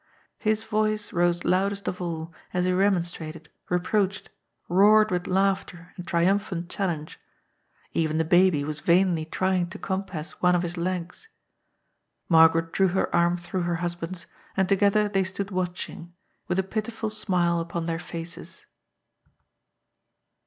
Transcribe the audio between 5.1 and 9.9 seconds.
with laughter and trium phant challenge. Even the baby was vainly trying to